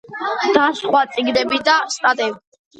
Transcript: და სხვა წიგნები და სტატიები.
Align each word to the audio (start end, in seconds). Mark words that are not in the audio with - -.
და 0.55 0.63
სხვა 0.79 1.03
წიგნები 1.13 1.63
და 1.71 1.79
სტატიები. 2.01 2.63